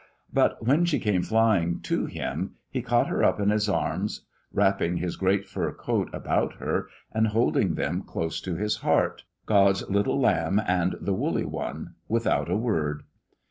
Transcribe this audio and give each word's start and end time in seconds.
but 0.33 0.65
when 0.65 0.83
she 0.83 0.97
came 0.97 1.21
flying 1.21 1.79
to 1.79 2.07
him, 2.07 2.55
he 2.71 2.81
caught 2.81 3.05
her 3.05 3.23
up 3.23 3.39
in 3.39 3.51
his 3.51 3.69
arms, 3.69 4.25
wrapping 4.51 4.97
his 4.97 5.15
great 5.15 5.45
fur 5.45 5.71
coat 5.71 6.09
about 6.11 6.53
her 6.53 6.89
and 7.13 7.27
holding 7.27 7.75
them 7.75 8.01
close 8.01 8.41
to 8.41 8.55
his 8.55 8.77
heart 8.77 9.25
God's 9.45 9.87
little 9.91 10.19
lamb 10.19 10.59
and 10.65 10.95
the 10.99 11.13
woolly 11.13 11.45
one 11.45 11.93
without 12.09 12.49
a 12.49 12.57
word. 12.57 13.03